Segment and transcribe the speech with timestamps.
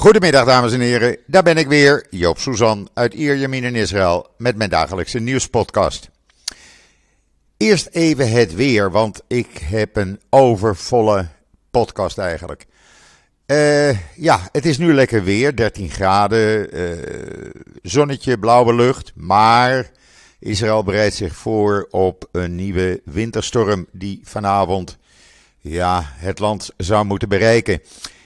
[0.00, 4.56] Goedemiddag dames en heren, daar ben ik weer, Joop Suzan uit Ierjemien in Israël met
[4.56, 6.10] mijn dagelijkse nieuwspodcast.
[7.56, 11.26] Eerst even het weer, want ik heb een overvolle
[11.70, 12.66] podcast eigenlijk.
[13.46, 17.50] Uh, ja, het is nu lekker weer, 13 graden, uh,
[17.82, 19.90] zonnetje, blauwe lucht, maar
[20.38, 24.98] Israël bereidt zich voor op een nieuwe winterstorm die vanavond
[25.60, 27.80] ja, het land zou moeten bereiken.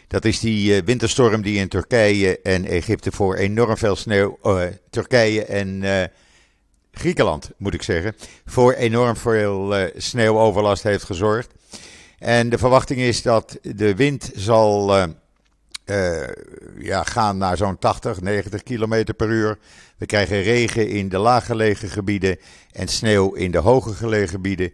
[0.09, 4.39] Dat is die uh, winterstorm die in Turkije en Egypte voor enorm veel sneeuw.
[4.45, 6.03] Uh, Turkije en uh,
[6.93, 8.15] Griekenland, moet ik zeggen.
[8.47, 11.51] Voor enorm veel sneeuwoverlast heeft gezorgd.
[12.19, 14.97] En de verwachting is dat de wind zal
[16.79, 19.59] ja, gaan naar zo'n 80, 90 kilometer per uur.
[19.97, 22.39] We krijgen regen in de laaggelegen gebieden
[22.73, 24.73] en sneeuw in de hoger gelegen gebieden.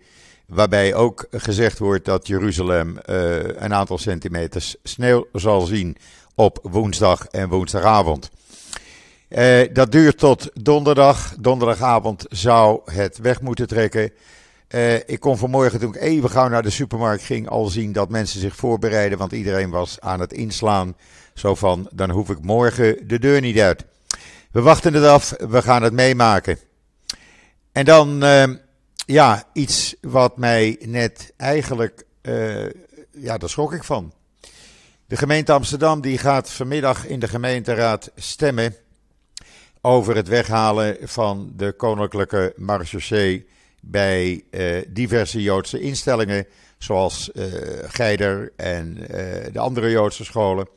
[0.51, 5.97] Waarbij ook gezegd wordt dat Jeruzalem uh, een aantal centimeters sneeuw zal zien
[6.35, 8.31] op woensdag en woensdagavond.
[9.29, 11.35] Uh, dat duurt tot donderdag.
[11.41, 14.13] Donderdagavond zou het weg moeten trekken.
[14.69, 18.09] Uh, ik kon vanmorgen toen ik even gauw naar de supermarkt ging al zien dat
[18.09, 20.97] mensen zich voorbereiden, want iedereen was aan het inslaan.
[21.35, 23.85] Zo van, dan hoef ik morgen de deur niet uit.
[24.53, 26.59] We wachten het af, we gaan het meemaken.
[27.73, 28.25] En dan
[29.07, 32.65] ja, iets wat mij net eigenlijk, uh,
[33.11, 34.13] ja, daar schrok ik van.
[35.07, 38.75] De gemeente Amsterdam die gaat vanmiddag in de gemeenteraad stemmen
[39.81, 43.47] over het weghalen van de koninklijke marechaussee
[43.81, 46.47] bij uh, diverse Joodse instellingen,
[46.79, 47.45] zoals uh,
[47.87, 48.95] Geider en
[49.53, 50.69] de andere Joodse scholen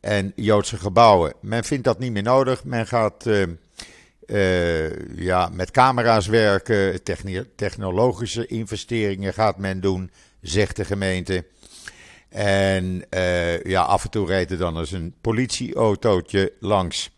[0.00, 1.32] en Joodse gebouwen.
[1.40, 2.64] Men vindt dat niet meer nodig.
[2.64, 3.26] Men gaat
[4.32, 7.00] uh, ja, met camera's werken,
[7.56, 11.44] technologische investeringen gaat men doen, zegt de gemeente.
[12.28, 17.10] En uh, ja, af en toe rijdt er dan eens een politieautootje langs.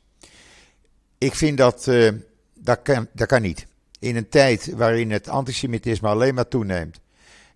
[1.18, 2.10] Ik vind dat, uh,
[2.54, 2.80] dat,
[3.12, 3.66] dat kan niet.
[3.98, 7.00] In een tijd waarin het antisemitisme alleen maar toeneemt.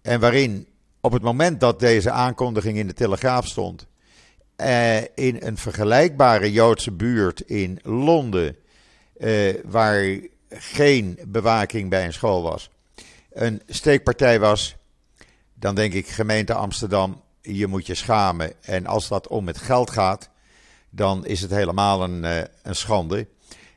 [0.03, 0.67] En waarin
[1.01, 3.87] op het moment dat deze aankondiging in de Telegraaf stond.
[5.15, 8.57] in een vergelijkbare Joodse buurt in Londen
[9.19, 12.71] uh, waar geen bewaking bij een school was,
[13.33, 14.77] een steekpartij was,
[15.55, 18.53] dan denk ik gemeente Amsterdam, je moet je schamen.
[18.61, 20.31] En als dat om het geld gaat,
[20.91, 23.27] dan is het helemaal een, uh, een schande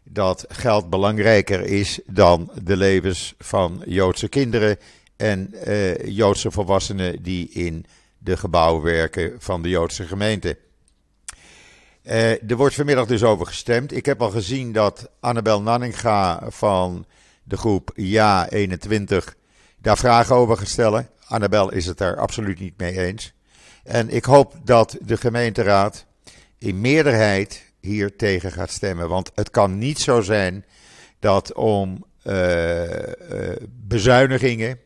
[0.04, 4.78] dat geld belangrijker is dan de levens van Joodse kinderen
[5.16, 7.86] en uh, Joodse volwassenen die in
[8.18, 10.58] de gebouwen werken van de Joodse gemeente.
[12.04, 13.94] Uh, er wordt vanmiddag dus over gestemd.
[13.96, 17.06] Ik heb al gezien dat Annabel Nanninga van
[17.44, 19.36] de groep Ja 21
[19.78, 21.10] daar vragen over gaat stellen.
[21.26, 23.34] Annabel is het daar absoluut niet mee eens.
[23.84, 26.06] En ik hoop dat de gemeenteraad
[26.58, 29.10] in meerderheid hier tegen gaat stemmen.
[29.10, 30.66] Want het kan niet zo zijn
[31.20, 33.06] dat om uh, uh,
[33.70, 34.80] bezuinigingen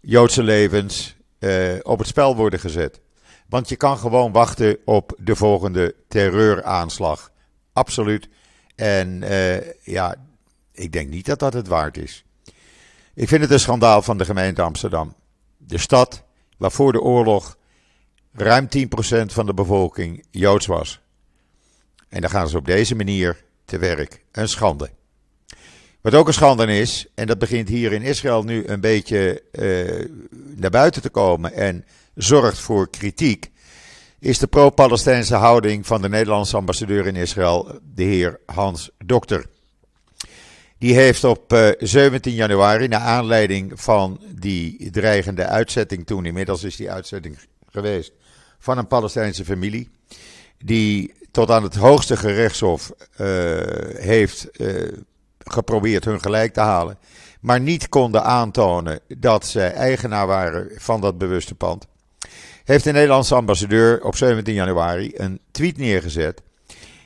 [0.00, 1.16] Joodse levens
[1.82, 3.00] op het spel worden gezet.
[3.48, 7.30] Want je kan gewoon wachten op de volgende terreuraanslag.
[7.72, 8.28] Absoluut.
[8.74, 10.14] En uh, ja,
[10.72, 12.24] ik denk niet dat dat het waard is.
[13.14, 15.14] Ik vind het een schandaal van de gemeente Amsterdam.
[15.56, 16.22] De stad
[16.56, 17.56] waar voor de oorlog
[18.32, 18.78] ruim 10%
[19.24, 21.00] van de bevolking Joods was.
[22.08, 24.24] En dan gaan ze op deze manier te werk.
[24.32, 24.90] Een schande.
[26.00, 30.08] Wat ook een schande is, en dat begint hier in Israël nu een beetje uh,
[30.56, 31.84] naar buiten te komen en
[32.18, 33.50] zorgt voor kritiek,
[34.18, 39.46] is de pro-Palestijnse houding van de Nederlandse ambassadeur in Israël, de heer Hans Dokter.
[40.78, 46.64] Die heeft op uh, eh, 17 januari, naar aanleiding van die dreigende uitzetting toen, inmiddels
[46.64, 47.38] is die uitzetting
[47.70, 48.12] geweest,
[48.58, 49.88] van een Palestijnse familie,
[50.58, 53.26] die tot aan het hoogste gerechtshof uh,
[53.94, 54.92] heeft uh,
[55.38, 56.98] geprobeerd hun gelijk te halen,
[57.40, 61.86] maar niet konden aantonen dat ze eigenaar waren van dat bewuste pand
[62.68, 66.42] heeft de Nederlandse ambassadeur op 17 januari een tweet neergezet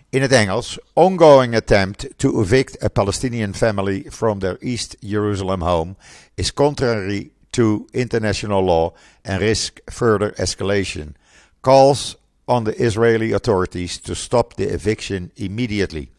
[0.08, 5.94] in het Engels: Ongoing attempt to evict a Palestinian family from their East Jerusalem home
[6.34, 11.16] is contrary to international law and risk further escalation.
[11.60, 16.10] Calls on the Israeli authorities to stop the eviction immediately.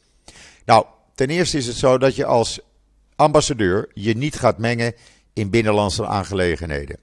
[0.65, 0.85] Nou,
[1.15, 2.59] ten eerste is het zo dat je als
[3.15, 4.93] ambassadeur je niet gaat mengen
[5.33, 6.97] in binnenlandse aangelegenheden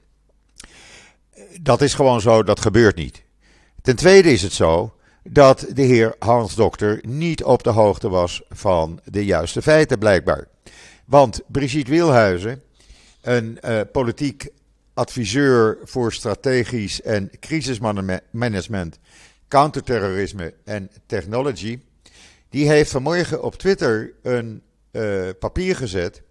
[1.63, 3.23] dat is gewoon zo, dat gebeurt niet.
[3.83, 8.43] Ten tweede is het zo dat de heer Hans Dokter niet op de hoogte was
[8.49, 10.49] van de juiste feiten, blijkbaar.
[11.05, 12.63] Want Brigitte Wielhuizen,
[13.23, 14.49] een uh, politiek
[14.95, 18.99] adviseur voor strategisch en crisismanagement
[19.49, 21.81] Counterterrorisme en Technology,
[22.49, 26.23] die heeft vanmorgen op Twitter een uh, papier gezet.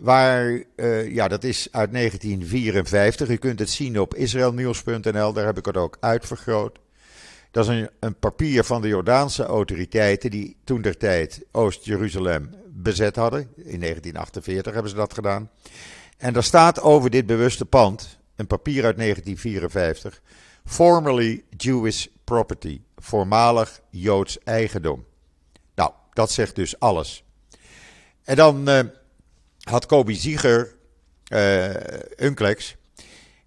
[0.00, 3.28] Waar, uh, ja, dat is uit 1954.
[3.28, 6.78] U kunt het zien op israelnieuws.nl, daar heb ik het ook uitvergroot.
[7.50, 13.16] Dat is een, een papier van de Jordaanse autoriteiten die toen der tijd Oost-Jeruzalem bezet
[13.16, 13.40] hadden.
[13.40, 15.50] In 1948 hebben ze dat gedaan.
[16.16, 20.22] En daar staat over dit bewuste pand, een papier uit 1954,
[20.64, 25.04] formerly Jewish property, voormalig Joods eigendom.
[25.74, 27.24] Nou, dat zegt dus alles.
[28.24, 28.80] En dan uh,
[29.70, 30.74] had Kobi Zieger,
[31.32, 31.74] uh,
[32.16, 32.76] Unclex,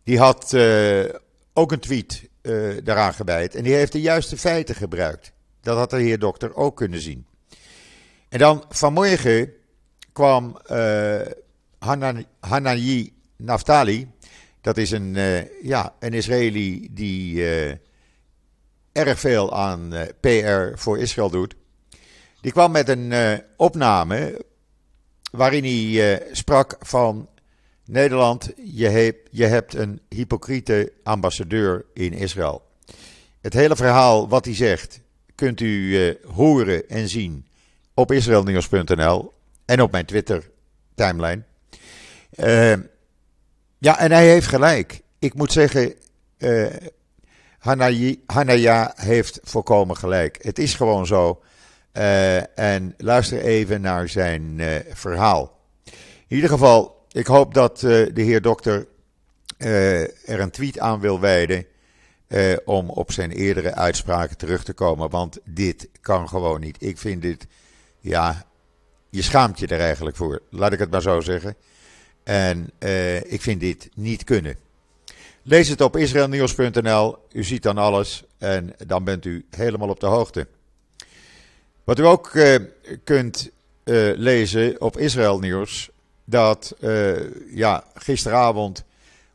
[0.03, 1.05] die had uh,
[1.53, 2.31] ook een tweet
[2.83, 3.55] daaraan gewijd.
[3.55, 5.31] En die heeft de juiste feiten gebruikt.
[5.61, 7.25] Dat had de heer dokter ook kunnen zien.
[8.29, 9.53] En dan vanmorgen
[10.11, 10.57] kwam
[11.79, 14.11] Hanan, Hanani Naftali,
[14.61, 15.17] dat is een,
[15.61, 17.43] ja, een Israëli die
[18.91, 21.55] erg veel aan PR voor Israël doet.
[22.41, 23.13] Die kwam met een
[23.57, 24.45] opname
[25.37, 27.29] waarin hij uh, sprak van
[27.85, 28.89] Nederland, je
[29.31, 32.61] je hebt een hypocriete ambassadeur in Israël.
[33.41, 34.99] Het hele verhaal wat hij zegt
[35.35, 37.45] kunt u uh, horen en zien
[37.93, 39.33] op israelnieuws.nl
[39.65, 40.49] en op mijn Twitter
[40.95, 41.43] timeline.
[42.35, 42.73] Uh,
[43.77, 45.01] ja, en hij heeft gelijk.
[45.19, 45.93] Ik moet zeggen,
[48.25, 50.37] Hanaya heeft volkomen gelijk.
[50.41, 51.41] Het is gewoon zo
[51.93, 55.59] uh, en luister even naar zijn uh, verhaal.
[56.27, 58.87] In ieder geval, ik hoop dat uh, de heer dokter
[59.57, 61.65] er een tweet aan wil wijden.
[62.65, 65.09] om op zijn eerdere uitspraken terug te komen.
[65.09, 66.83] Want dit kan gewoon niet.
[66.83, 67.47] Ik vind dit,
[67.99, 68.45] ja,
[69.09, 70.41] je schaamt je er eigenlijk voor.
[70.49, 71.55] Laat ik het maar zo zeggen.
[72.23, 72.71] En
[73.23, 74.55] ik vind dit niet kunnen.
[75.43, 77.17] Lees het op israelnieuws.nl.
[77.31, 78.23] U ziet dan alles.
[78.37, 80.47] En dan bent u helemaal op de hoogte.
[81.83, 82.55] Wat u ook uh,
[83.03, 83.51] kunt
[83.83, 85.89] uh, lezen op Israël Nieuws,
[86.25, 88.83] dat uh, ja, gisteravond,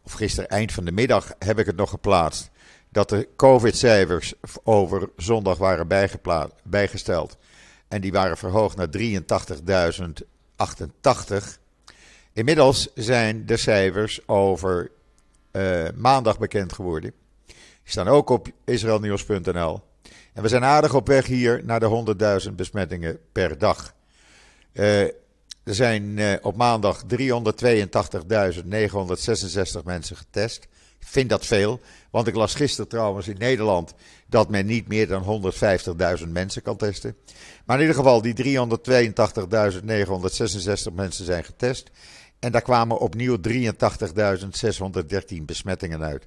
[0.03, 2.51] of gisteren eind van de middag heb ik het nog geplaatst,
[2.89, 5.89] dat de COVID-cijfers over zondag waren
[6.63, 7.37] bijgesteld.
[7.89, 8.95] En die waren verhoogd naar 83.088.
[12.33, 14.91] Inmiddels zijn de cijfers over
[15.95, 17.13] maandag bekend geworden.
[17.47, 19.81] Die staan ook op israelnieuws.nl.
[20.39, 22.15] En we zijn aardig op weg hier naar de
[22.49, 23.95] 100.000 besmettingen per dag.
[24.73, 25.15] Uh, er
[25.65, 27.09] zijn uh, op maandag 382.966
[29.85, 30.69] mensen getest.
[30.99, 31.81] Ik vind dat veel,
[32.11, 33.95] want ik las gisteren trouwens in Nederland
[34.27, 35.53] dat men niet meer dan
[36.21, 37.17] 150.000 mensen kan testen.
[37.65, 38.41] Maar in ieder geval, die 382.966
[40.93, 41.91] mensen zijn getest.
[42.39, 43.55] En daar kwamen opnieuw 83.613
[45.43, 46.27] besmettingen uit.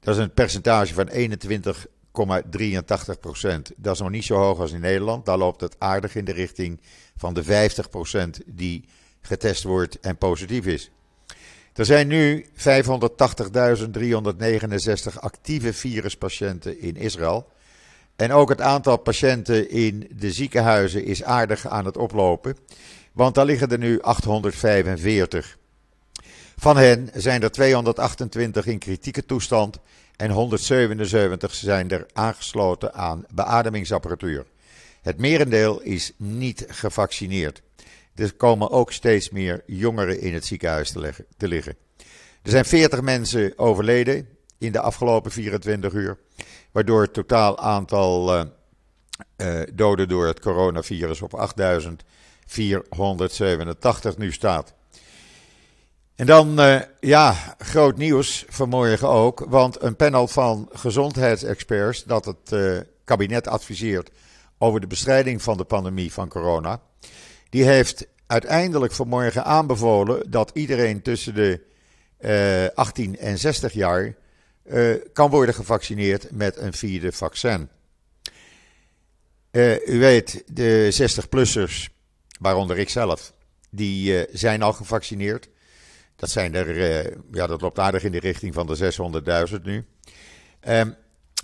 [0.00, 1.86] Dat is een percentage van 21
[2.50, 3.72] 83 procent.
[3.76, 5.26] Dat is nog niet zo hoog als in Nederland.
[5.26, 6.80] Daar loopt het aardig in de richting
[7.16, 8.84] van de 50 procent die
[9.20, 10.90] getest wordt en positief is.
[11.74, 12.54] Er zijn nu 580.369
[15.20, 17.52] actieve viruspatiënten in Israël.
[18.16, 22.56] En ook het aantal patiënten in de ziekenhuizen is aardig aan het oplopen.
[23.12, 25.58] Want daar liggen er nu 845.
[26.56, 29.78] Van hen zijn er 228 in kritieke toestand
[30.16, 34.46] en 177 zijn er aangesloten aan beademingsapparatuur.
[35.02, 37.62] Het merendeel is niet gevaccineerd.
[38.14, 40.90] Er komen ook steeds meer jongeren in het ziekenhuis
[41.36, 41.76] te, liggen.
[42.42, 46.18] Er zijn 40 mensen overleden in de afgelopen 24 uur,
[46.70, 48.42] waardoor het totaal aantal uh,
[49.36, 54.74] uh, doden door het coronavirus op 8.487 nu staat.
[56.14, 59.44] En dan, uh, ja, groot nieuws vanmorgen ook.
[59.48, 64.10] Want een panel van gezondheidsexperts dat het uh, kabinet adviseert
[64.58, 66.80] over de bestrijding van de pandemie van corona.
[67.50, 71.60] Die heeft uiteindelijk vanmorgen aanbevolen dat iedereen tussen de
[72.20, 74.14] uh, eh, 18 en 60 jaar
[75.12, 77.68] kan worden gevaccineerd met een vierde vaccin.
[79.86, 81.88] u weet, de 60-plussers,
[82.40, 83.32] waaronder ik zelf,
[83.70, 85.48] die zijn al gevaccineerd.
[86.16, 88.92] Dat zijn er, uh, ja, dat loopt aardig in de richting van de
[89.56, 89.84] 600.000 nu.
[90.68, 90.94] Um,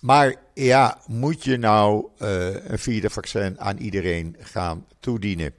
[0.00, 5.54] maar ja, moet je nou uh, een vierde vaccin aan iedereen gaan toedienen?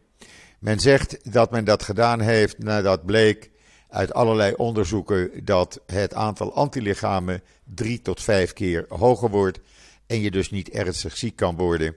[0.60, 3.52] Men zegt dat men dat gedaan heeft nadat bleek
[3.90, 9.60] uit allerlei onderzoeken dat het aantal antilichamen drie tot vijf keer hoger wordt
[10.08, 11.96] en je dus niet ernstig ziek kan worden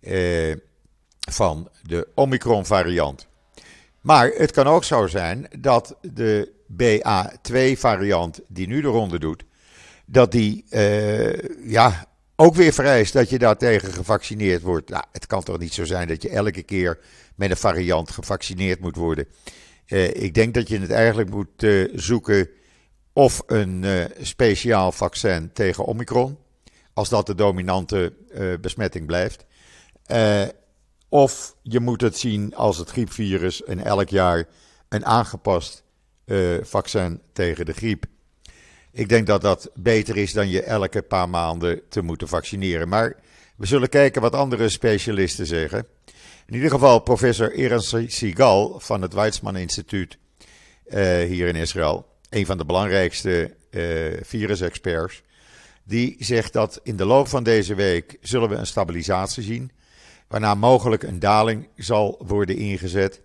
[0.00, 0.56] uh,
[1.30, 3.28] van de Omicron variant.
[4.00, 9.44] Maar het kan ook zo zijn dat de BA2-variant die nu de ronde doet,
[10.06, 11.32] dat die uh,
[11.64, 14.90] ja, ook weer vereist dat je daartegen gevaccineerd wordt.
[14.90, 16.98] Nou, het kan toch niet zo zijn dat je elke keer
[17.34, 19.26] met een variant gevaccineerd moet worden.
[19.86, 22.48] Uh, ik denk dat je het eigenlijk moet uh, zoeken
[23.12, 23.84] of een
[24.20, 26.38] speciaal vaccin tegen Omicron,
[26.94, 28.12] als dat de dominante
[28.60, 29.44] besmetting blijft.
[31.10, 34.48] Of je moet het zien als het griepvirus en elk jaar
[34.88, 35.82] een aangepast
[36.62, 38.04] vaccin tegen de griep.
[38.92, 42.88] Ik denk dat dat beter is dan je elke paar maanden te moeten vaccineren.
[42.88, 43.16] Maar
[43.56, 45.86] we zullen kijken wat andere specialisten zeggen.
[46.46, 50.18] In ieder geval professor Ernst Sigal van het Weizmann Instituut
[50.86, 55.22] uh, hier in Israël, een van de belangrijkste uh, virusexperts,
[55.84, 59.70] die zegt dat in de loop van deze week zullen we een stabilisatie zien,
[60.30, 63.22] waarna mogelijk een daling zal worden ingezet.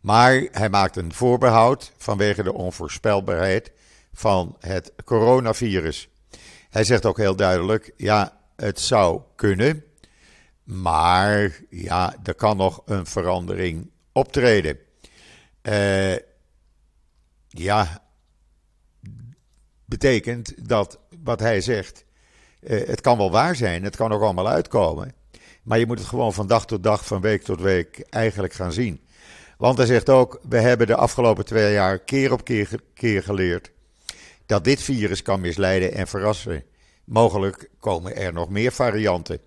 [0.00, 3.72] Maar hij maakt een voorbehoud vanwege de onvoorspelbaarheid
[4.12, 6.08] van het coronavirus.
[6.70, 9.84] Hij zegt ook heel duidelijk: ja, het zou kunnen,
[10.64, 14.78] maar ja, er kan nog een verandering optreden.
[15.62, 16.16] Uh,
[17.48, 18.02] ja,
[19.84, 22.04] betekent dat wat hij zegt,
[22.60, 25.18] uh, het kan wel waar zijn, het kan ook allemaal uitkomen.
[25.70, 28.72] Maar je moet het gewoon van dag tot dag, van week tot week eigenlijk gaan
[28.72, 29.00] zien.
[29.58, 32.44] Want hij zegt ook, we hebben de afgelopen twee jaar keer op
[32.94, 33.70] keer, geleerd
[34.46, 36.64] dat dit virus kan misleiden en verrassen.
[37.04, 39.38] Mogelijk komen er nog meer varianten.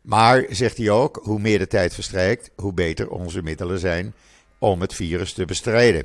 [0.00, 4.14] Maar, zegt hij ook, hoe meer de tijd verstrijkt, hoe beter onze middelen zijn
[4.58, 6.04] om het virus te bestrijden.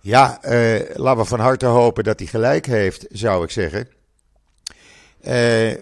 [0.00, 3.88] Ja, eh, laten we van harte hopen dat hij gelijk heeft, zou ik zeggen.
[5.20, 5.32] Uh,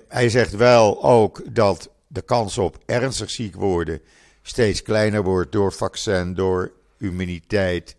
[0.09, 4.01] hij zegt wel ook dat de kans op ernstig ziek worden
[4.47, 7.97] steeds kleiner wordt door vaccin, door immuniteit,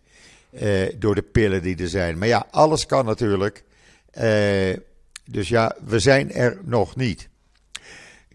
[0.50, 2.18] uh, door de pillen die er zijn.
[2.18, 3.64] Maar ja, alles kan natuurlijk.
[4.18, 4.76] Uh,
[5.24, 7.28] dus ja, we zijn er nog niet.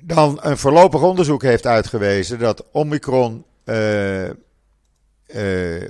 [0.02, 4.30] Dan een voorlopig onderzoek heeft uitgewezen dat Omicron uh,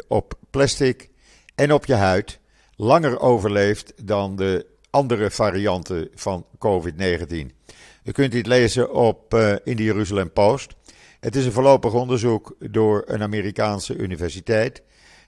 [0.08, 1.10] op plastic
[1.56, 2.40] en op je huid
[2.76, 7.61] langer overleeft dan de andere varianten van COVID-19.
[8.04, 10.76] U kunt dit lezen op, in de Jeruzalem Post.
[11.20, 14.82] Het is een voorlopig onderzoek door een Amerikaanse universiteit.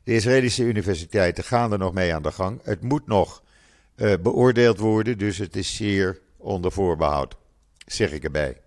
[0.03, 2.60] De Israëlische universiteiten gaan er nog mee aan de gang.
[2.63, 3.44] Het moet nog
[3.96, 7.36] uh, beoordeeld worden, dus het is zeer onder voorbehoud,
[7.86, 8.58] zeg ik erbij.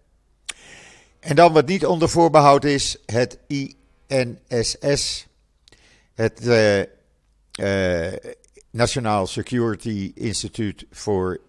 [1.20, 5.26] En dan wat niet onder voorbehoud is, het INSS,
[6.14, 6.78] het uh,
[7.60, 8.12] uh,
[8.70, 11.40] Nationaal Security Institute voor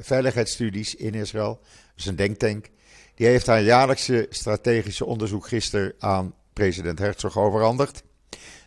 [0.00, 1.58] Veiligheidsstudies in Israël.
[1.62, 2.70] Dat is een denktank.
[3.14, 8.02] Die heeft haar jaarlijkse strategische onderzoek gisteren aan president Herzog overhandigd.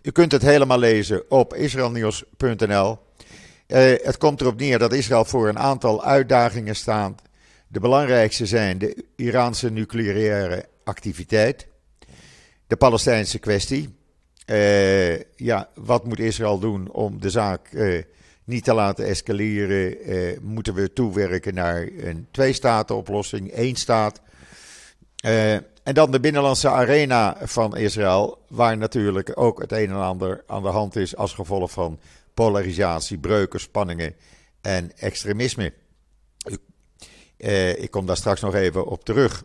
[0.02, 2.98] U kunt het helemaal lezen op israelnieuws.nl.
[3.68, 7.22] Uh, het komt erop neer dat Israël voor een aantal uitdagingen staat.
[7.68, 11.68] De belangrijkste zijn de Iraanse nucleaire activiteit,
[12.68, 13.96] de Palestijnse kwestie.
[14.46, 18.04] Uh, ja, wat moet Israël doen om de zaak uh,
[18.46, 19.98] niet te laten escaleren?
[20.42, 24.22] moeten we toewerken naar een twee-staten-oplossing, één staat?
[25.84, 30.64] En dan de binnenlandse arena van Israël, waar natuurlijk ook het een en ander aan
[30.64, 32.00] de hand is als gevolg van
[32.34, 34.16] polarisatie, breuken, spanningen
[34.62, 35.74] en extremisme.
[37.38, 39.44] Uh, ik kom daar straks nog even op terug.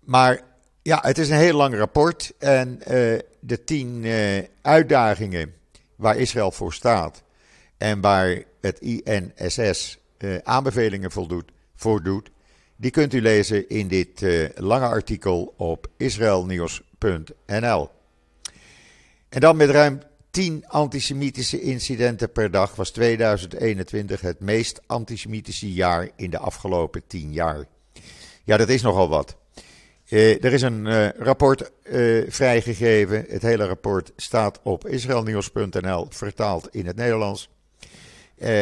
[0.00, 0.40] Maar
[0.82, 5.54] ja, het is een heel lang rapport en uh, de tien uh, uitdagingen
[5.96, 7.22] waar Israël voor staat
[7.84, 9.98] en waar het INSS
[10.42, 12.30] aanbevelingen voldoet, voordoet,
[12.76, 17.88] die kunt u lezen in dit uh, lange artikel op israelnieuws.nl.
[19.28, 20.00] En dan met ruim
[20.30, 27.32] 10 antisemitische incidenten per dag was 2021 het meest antisemitische jaar in de afgelopen 10
[27.32, 27.64] jaar.
[28.44, 29.36] Ja, dat is nogal wat.
[30.08, 31.70] Uh, er is een rapport
[32.28, 33.24] vrijgegeven.
[33.28, 37.52] Het hele rapport staat op israelnieuws.nl, vertaald in het Nederlands.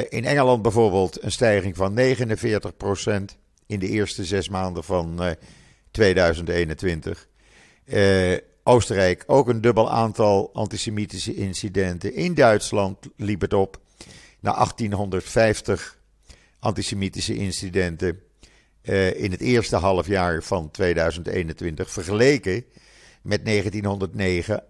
[0.09, 3.37] In Engeland bijvoorbeeld een stijging van 49 procent
[3.67, 5.37] in de eerste zes maanden van
[5.91, 7.29] 2021.
[7.85, 12.15] Uh, eh, Oostenrijk ook een dubbel aantal antisemitische incidenten.
[12.15, 13.81] In Duitsland liep het op
[14.41, 15.99] naar 1850
[16.59, 18.21] antisemitische incidenten
[19.15, 22.65] in het eerste halfjaar van 2021 vergeleken
[23.23, 24.65] met 1909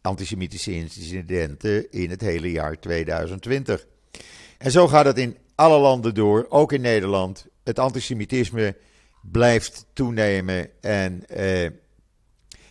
[0.00, 3.86] antisemitische incidenten in het hele jaar 2020.
[4.64, 8.76] En zo gaat het in alle landen door, ook in Nederland het antisemitisme
[9.22, 10.68] blijft toenemen.
[10.80, 11.68] En uh,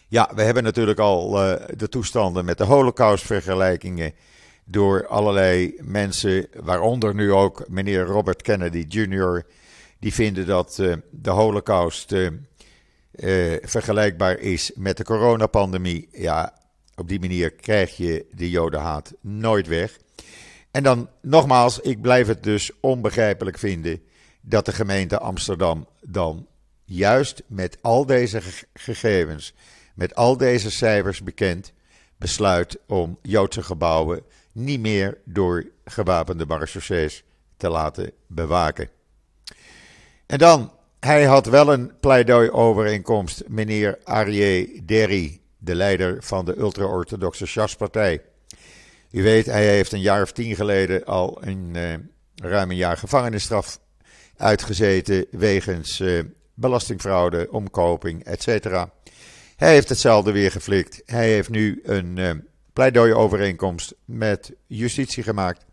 [0.07, 4.13] ja, we hebben natuurlijk al uh, de toestanden met de Holocaust-vergelijkingen
[4.65, 9.45] door allerlei mensen, waaronder nu ook meneer Robert Kennedy Jr.,
[9.99, 10.75] Die vinden dat
[11.11, 12.13] de holocaust
[13.61, 16.07] vergelijkbaar is met de coronapandemie.
[16.11, 16.53] Ja,
[16.95, 19.97] op die manier krijg je de jodenhaat nooit weg.
[20.73, 24.01] En dan nogmaals, ik blijf het dus onbegrijpelijk vinden
[24.41, 26.47] dat de gemeente Amsterdam dan
[26.85, 28.41] juist met al deze
[28.73, 29.53] gegevens,
[29.95, 31.73] met al deze cijfers bekend,
[32.17, 37.23] besluit om Joodse gebouwen niet meer door gewapende marechaussees
[37.57, 38.89] te laten bewaken.
[40.25, 47.45] En dan, hij had wel een pleidooi-overeenkomst, meneer Arie Derry, de leider van de ultra-orthodoxe
[47.45, 48.21] Sjaspartij.
[49.13, 51.93] U weet, hij heeft een jaar of tien geleden al een uh,
[52.35, 53.79] ruim een jaar gevangenisstraf
[54.37, 58.47] uitgezeten wegens uh, belastingfraude, omkoping, etc.
[59.55, 61.01] Hij heeft hetzelfde weer geflikt.
[61.05, 62.31] Hij heeft nu een uh,
[62.73, 65.65] pleidooi-overeenkomst met justitie gemaakt.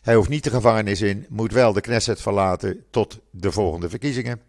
[0.00, 4.40] Hij hoeft niet de gevangenis in, moet wel de Knesset verlaten tot de volgende verkiezingen.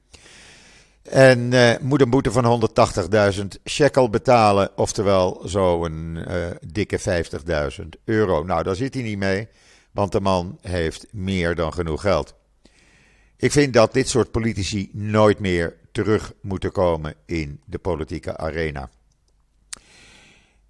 [1.04, 2.70] En uh, moet een boete van
[3.34, 7.00] 180.000 shekel betalen, oftewel zo'n uh, dikke
[7.82, 8.44] 50.000 euro.
[8.44, 9.48] Nou, daar zit hij niet mee,
[9.92, 12.36] want de man heeft meer dan genoeg geld.
[13.38, 18.90] Ik vind dat dit soort politici nooit meer terug moeten komen in de politieke arena.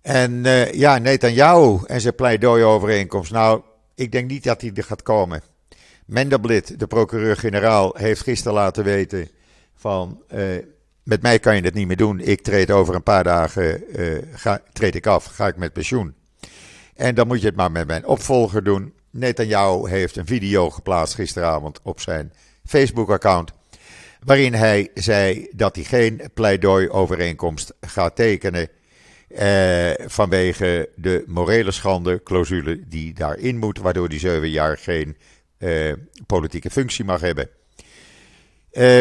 [0.01, 3.31] En uh, ja, Netanyahu en zijn pleidooi-overeenkomst.
[3.31, 3.61] Nou,
[3.95, 5.41] ik denk niet dat hij er gaat komen.
[6.05, 9.29] Mendelblit, de procureur-generaal, heeft gisteren laten weten
[9.75, 10.41] van uh,
[11.03, 12.19] met mij kan je het niet meer doen.
[12.19, 16.13] Ik treed over een paar dagen uh, ga, treed ik af, ga ik met pensioen.
[16.95, 18.93] En dan moet je het maar met mijn opvolger doen.
[19.09, 22.33] Netanyahu heeft een video geplaatst gisteravond op zijn
[22.65, 23.51] Facebook-account.
[24.23, 28.69] Waarin hij zei dat hij geen pleidooi-overeenkomst gaat tekenen.
[29.27, 35.17] Eh, vanwege de morele schande, clausule die daarin moet, waardoor hij zeven jaar geen
[35.57, 35.93] eh,
[36.25, 37.49] politieke functie mag hebben.
[38.71, 38.99] Eh,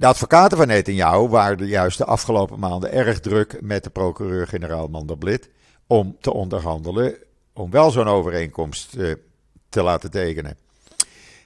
[0.00, 5.50] de advocaten van Netanyahu waren juist de afgelopen maanden erg druk met de procureur-generaal Mandelblit
[5.86, 7.16] om te onderhandelen,
[7.52, 9.14] om wel zo'n overeenkomst uh,
[9.68, 10.56] te laten tekenen.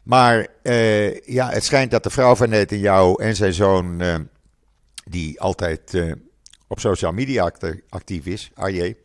[0.03, 4.15] Maar uh, ja, het schijnt dat de vrouw van Netanyahu en zijn zoon, uh,
[5.05, 6.03] die altijd
[6.69, 7.53] op social media
[7.89, 8.97] actief is, Arje,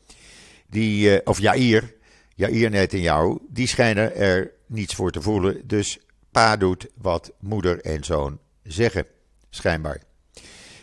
[0.67, 1.95] die, of Jair,
[2.35, 5.61] Jair Netanyahu, die schijnen er niets voor te voelen.
[5.67, 5.99] Dus
[6.31, 9.05] pa doet wat moeder en zoon zeggen
[9.49, 10.01] schijnbaar.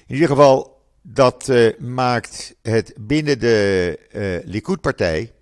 [0.06, 5.32] In ieder geval, dat uh, maakt het binnen de uh, Likud-partij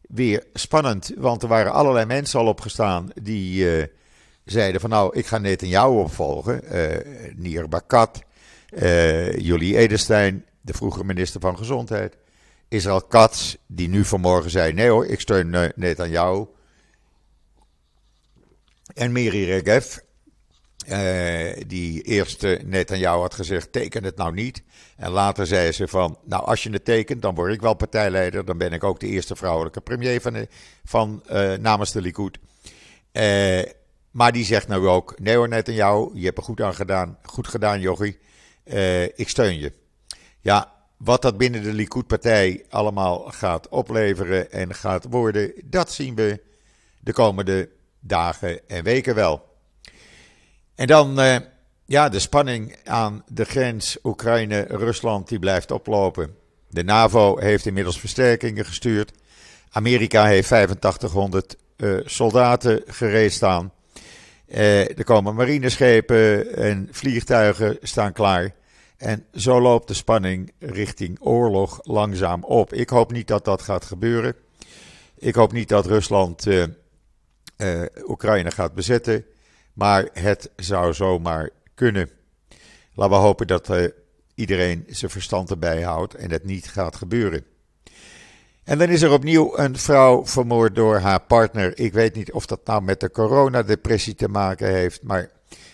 [0.00, 1.12] weer spannend.
[1.16, 3.84] Want er waren allerlei mensen al opgestaan die uh,
[4.44, 6.62] zeiden van nou, ik ga net jou opvolgen.
[7.36, 8.22] Nier Bakat,
[9.36, 12.16] Julie Edenstein, de vroegere minister van Gezondheid.
[12.68, 16.46] Israël Katz, die nu vanmorgen zei nee hoor, ik steun net aan jou.
[18.94, 19.96] En Miri Regev,
[20.90, 24.62] uh, die eerst uh, net aan jou had gezegd: teken het nou niet.
[24.96, 28.44] En later zei ze van: Nou, als je het tekent, dan word ik wel partijleider.
[28.44, 30.20] Dan ben ik ook de eerste vrouwelijke premier
[30.84, 32.38] van, uh, namens de Likud.
[34.10, 36.10] maar die zegt nou ook: Nee hoor, net aan jou.
[36.18, 37.18] Je hebt er goed aan gedaan.
[37.22, 38.18] Goed gedaan, Jochie.
[39.14, 39.72] ik steun je.
[40.40, 46.40] Ja, wat dat binnen de Likud-partij allemaal gaat opleveren en gaat worden, dat zien we
[47.00, 47.68] de komende
[48.00, 49.49] dagen en weken wel.
[50.80, 51.36] En dan, uh,
[51.84, 56.34] ja, de spanning aan de grens Oekraïne-Rusland die blijft oplopen.
[56.68, 59.12] De NAVO heeft inmiddels versterkingen gestuurd.
[59.70, 63.72] Amerika heeft 8500 uh, eh, soldaten gereed staan.
[64.48, 68.54] Uh, er komen marineschepen en vliegtuigen staan klaar.
[68.96, 72.72] En zo loopt de spanning richting oorlog langzaam op.
[72.72, 74.34] Ik hoop niet dat dat gaat gebeuren.
[75.18, 76.46] Ik hoop niet dat Rusland
[78.06, 79.24] Oekraïne gaat bezetten.
[79.72, 82.10] Maar het zou zomaar kunnen.
[82.94, 83.84] Laten we hopen dat uh,
[84.34, 87.44] iedereen zijn verstand erbij houdt en het niet gaat gebeuren.
[88.64, 91.78] En dan is er opnieuw een vrouw vermoord door haar partner.
[91.78, 95.30] Ik weet niet of dat nou met de coronadepressie te maken heeft, maar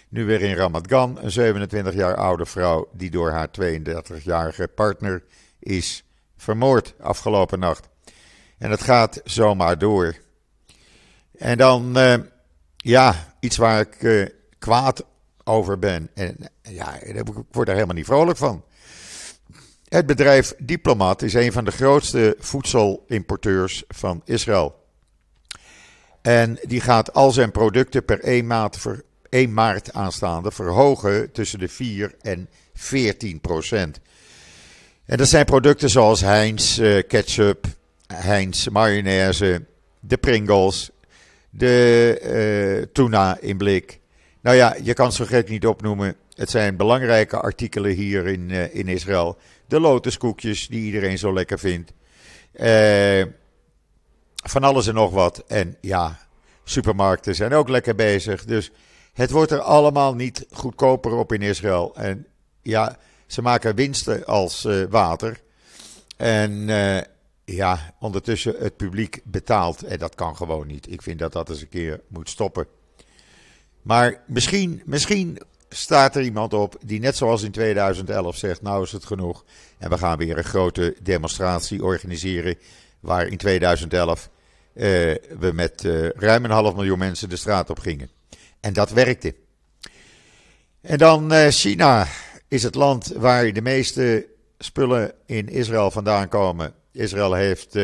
[0.09, 5.23] nu weer in Ramadgan, een 27 jaar oude vrouw die door haar 32-jarige partner
[5.59, 6.05] is
[6.37, 7.89] vermoord afgelopen nacht.
[8.59, 10.17] En het gaat zomaar door.
[11.39, 12.15] En dan, uh,
[12.87, 14.27] ja, iets waar ik uh,
[14.59, 15.05] kwaad
[15.45, 16.11] over ben.
[16.15, 18.65] En ja, ik word er helemaal niet vrolijk van.
[19.89, 24.85] Het bedrijf Diplomat is een van de grootste voedselimporteurs van Israël.
[26.23, 28.79] En die gaat al zijn producten per 1 maart,
[29.29, 34.01] 1 maart aanstaande verhogen tussen de 4 en 14 procent.
[35.05, 37.67] En dat zijn producten zoals Heinz uh, ketchup,
[38.07, 39.65] Heinz mayonaise,
[40.01, 40.91] de Pringles,
[41.59, 44.01] de uh, tuna in blik.
[44.41, 46.17] Nou ja, je kan ze gek niet opnoemen.
[46.35, 49.39] Het zijn belangrijke artikelen hier in, uh, in Israël.
[49.67, 51.93] De lotuskoekjes die iedereen zo lekker vindt.
[52.55, 53.25] Uh,
[54.45, 55.45] van alles en nog wat.
[55.47, 56.19] En ja,
[56.65, 58.45] supermarkten zijn ook lekker bezig.
[58.45, 58.71] Dus
[59.13, 61.97] het wordt er allemaal niet goedkoper op in Israël.
[61.97, 62.27] En
[62.63, 65.41] ja, ze maken winsten als water.
[66.17, 66.69] En
[67.55, 69.83] ja, ondertussen het publiek betaalt.
[69.83, 70.93] En dat kan gewoon niet.
[70.93, 72.67] Ik vind dat dat eens een keer moet stoppen.
[73.83, 78.93] Maar misschien, misschien staat er iemand op die net zoals in 2011 zegt, nou is
[78.93, 79.45] het genoeg.
[79.79, 82.59] En we gaan weer een grote demonstratie organiseren
[83.01, 84.31] waar in 2011
[84.75, 84.83] uh,
[85.39, 88.11] we met uh, ruim een half miljoen mensen de straat op gingen.
[88.61, 89.35] En dat werkte.
[90.81, 92.07] En dan uh, China
[92.49, 94.27] is het land waar de meeste
[94.59, 96.75] spullen in Israël vandaan komen.
[96.97, 97.79] Israël heeft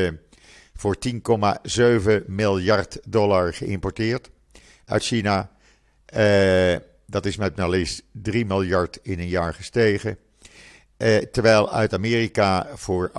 [0.75, 4.31] voor 10,7 miljard dollar geïmporteerd
[4.85, 5.51] uit China.
[6.16, 10.18] Uh, dat is met maar liefst 3 miljard in een jaar gestegen.
[10.98, 13.12] Uh, terwijl uit Amerika voor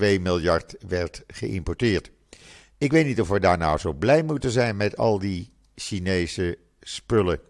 [0.00, 2.10] 8,2 miljard werd geïmporteerd.
[2.78, 6.58] Ik weet niet of we daar nou zo blij moeten zijn met al die Chinese
[6.80, 7.40] spullen.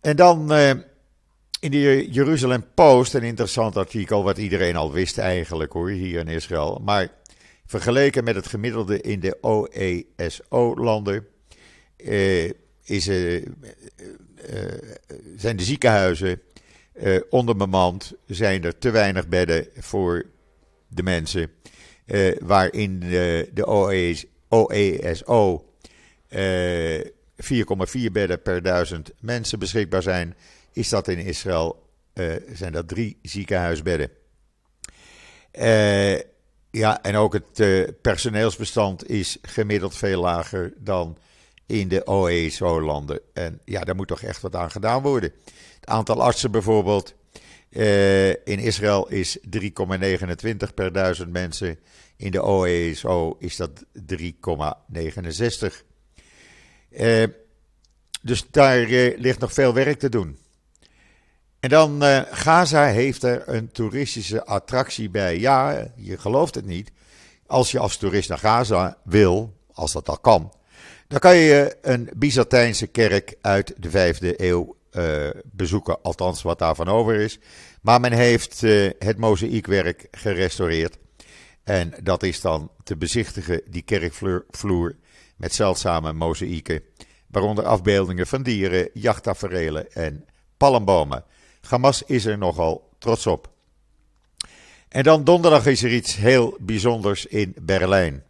[0.00, 0.52] En dan
[1.62, 6.28] in de Jeruzalem Post, een interessant artikel, wat iedereen al wist eigenlijk hoor, hier in
[6.28, 6.80] Israël.
[6.84, 7.08] Maar
[7.66, 11.26] vergeleken met het gemiddelde in de OESO-landen,
[11.96, 12.50] uh,
[12.84, 13.42] is, uh, uh,
[15.36, 16.40] zijn de ziekenhuizen
[16.94, 20.26] uh, onderbemand, zijn er te weinig bedden voor
[20.88, 21.50] de mensen.
[22.40, 25.64] waarin de, de OES, OESO
[27.42, 30.36] 4,4 bedden per duizend mensen beschikbaar zijn,
[30.72, 31.90] is dat in Israël
[32.52, 34.10] zijn dat drie ziekenhuisbedden.
[36.70, 41.18] ja, en ook het personeelsbestand is gemiddeld veel lager dan
[41.66, 43.20] in de OESO-landen.
[43.32, 45.32] En ja, daar moet toch echt wat aan gedaan worden.
[45.80, 47.14] Het aantal artsen bijvoorbeeld
[48.44, 51.78] in Israël is 3,29 per duizend mensen.
[52.16, 55.91] In de OESO is dat 3,69.
[57.00, 57.24] Uh,
[58.22, 60.38] dus daar uh, ligt nog veel werk te doen.
[61.60, 65.38] En dan Gaza heeft er een toeristische attractie bij.
[65.38, 66.92] Ja, je gelooft het niet.
[67.46, 70.52] Als je als toerist naar Gaza wil, als dat al kan,
[71.08, 76.88] dan kan je een Byzantijnse kerk uit de vijfde eeuw uh, bezoeken, althans wat daarvan
[76.88, 77.38] over is.
[77.82, 80.98] Maar men heeft uh, het mozaïekwerk gerestaureerd.
[81.64, 84.96] En dat is dan te bezichtigen, die kerkvloer
[85.36, 86.82] met zeldzame mozaïeken.
[87.26, 90.24] Waaronder afbeeldingen van dieren, jachttaferelen en
[90.56, 91.24] palmbomen.
[91.60, 93.50] Hamas is er nogal trots op.
[94.88, 98.22] En dan donderdag is er iets heel bijzonders in Berlijn.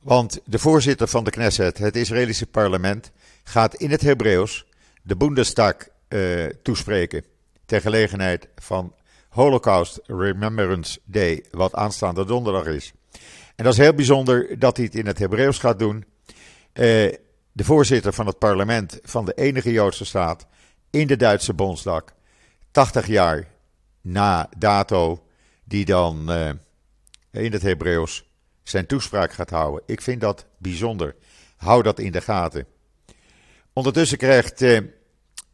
[0.00, 3.10] Want de voorzitter van de Knesset, het Israëlische parlement,
[3.44, 4.66] gaat in het Hebreeuws
[5.02, 5.74] de Bundestag
[6.08, 7.24] uh, toespreken.
[7.66, 8.94] Ter gelegenheid van
[9.28, 12.92] Holocaust Remembrance Day, wat aanstaande donderdag is.
[13.56, 16.04] En dat is heel bijzonder dat hij het in het Hebreeuws gaat doen.
[16.74, 17.12] Uh,
[17.52, 20.46] de voorzitter van het parlement van de enige Joodse staat
[20.90, 22.04] in de Duitse Bondsdag,
[22.70, 23.46] 80 jaar
[24.00, 25.26] na dato,
[25.64, 26.50] die dan uh,
[27.30, 28.24] in het Hebreeuws
[28.62, 29.82] zijn toespraak gaat houden.
[29.86, 31.14] Ik vind dat bijzonder.
[31.56, 32.66] Hou dat in de gaten.
[33.72, 34.78] Ondertussen krijgt eh,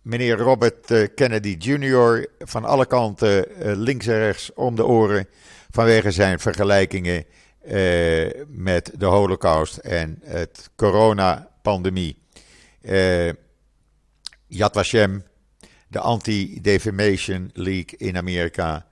[0.03, 2.27] meneer Robert eh, Kennedy Jr.
[2.39, 5.29] van alle kanten eh, links en rechts om de oren
[5.71, 7.25] vanwege zijn vergelijkingen eh,
[8.47, 12.19] met de Holocaust en het coronapandemie.
[12.83, 13.29] Uh,
[14.47, 15.25] Yad Vashem,
[15.89, 18.87] de Anti-Defamation League in Amerika,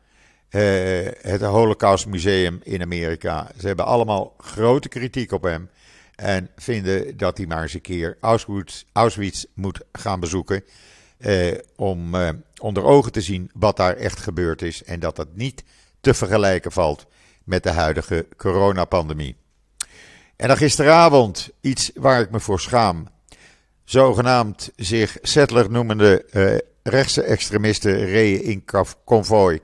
[0.51, 3.51] uh, het Holocaust Museum in Amerika.
[3.61, 5.71] Ze hebben allemaal grote kritiek op hem.
[6.14, 8.17] En vinden dat hij maar eens een keer
[8.93, 10.64] Auschwitz, moet gaan bezoeken.
[11.77, 12.14] Om
[12.61, 14.85] onder ogen te zien wat daar echt gebeurd is.
[14.85, 15.64] En dat dat niet
[16.01, 17.07] te vergelijken valt
[17.49, 19.37] met de huidige coronapandemie.
[20.37, 23.09] En dan gisteravond iets waar ik me voor schaam.
[23.85, 26.25] Zogenaamd zich settler noemende
[26.83, 28.65] rechtse extremisten reden in
[29.05, 29.61] konvooi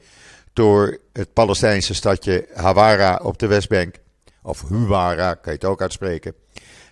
[0.53, 3.95] door het Palestijnse stadje Hawara op de Westbank.
[4.43, 6.35] Of Huwara, kan je het ook uitspreken.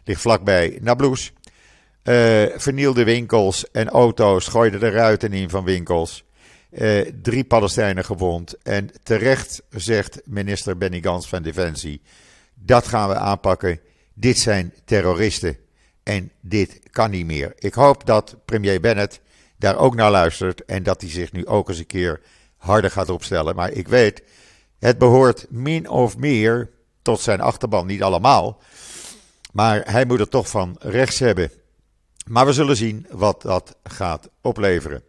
[0.04, 1.32] Ligt vlakbij Nablus.
[2.04, 6.24] Uh, vernielde winkels en auto's gooiden de ruiten in van winkels.
[6.72, 8.62] Uh, drie Palestijnen gewond.
[8.62, 12.02] En terecht zegt minister Benny Gans van Defensie:
[12.54, 13.80] dat gaan we aanpakken.
[14.14, 15.56] Dit zijn terroristen.
[16.02, 17.52] En dit kan niet meer.
[17.58, 19.20] Ik hoop dat premier Bennett
[19.56, 20.64] daar ook naar luistert.
[20.64, 22.20] En dat hij zich nu ook eens een keer
[22.56, 23.54] harder gaat opstellen.
[23.54, 24.22] Maar ik weet,
[24.78, 26.70] het behoort min of meer
[27.02, 27.86] tot zijn achterban.
[27.86, 28.62] Niet allemaal.
[29.52, 31.50] Maar hij moet het toch van rechts hebben.
[32.26, 35.02] Maar we zullen zien wat dat gaat opleveren.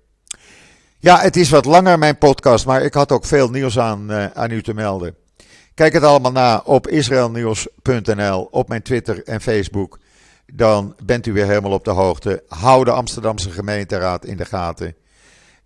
[1.03, 4.25] Ja, het is wat langer mijn podcast, maar ik had ook veel nieuws aan, uh,
[4.25, 5.15] aan u te melden.
[5.73, 9.99] Kijk het allemaal na op israelnieuws.nl, op mijn Twitter en Facebook.
[10.53, 12.43] Dan bent u weer helemaal op de hoogte.
[12.47, 14.95] Hou de Amsterdamse gemeenteraad in de gaten.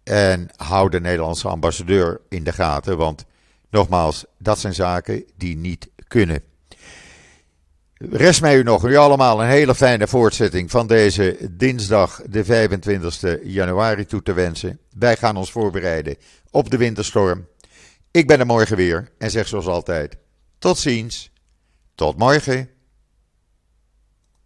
[0.04, 2.98] En hou de Nederlandse ambassadeur in de gaten.
[2.98, 3.26] Want
[3.70, 6.42] nogmaals, dat zijn zaken die niet kunnen.
[8.00, 13.38] Rest mij u nog, u allemaal een hele fijne voortzetting van deze dinsdag, de 25
[13.44, 14.80] januari, toe te wensen.
[14.98, 16.16] Wij gaan ons voorbereiden
[16.52, 17.48] op de winterstorm.
[18.12, 20.18] Ik ben er morgen weer en zeg zoals altijd:
[20.60, 21.32] tot ziens,
[21.96, 22.70] tot morgen.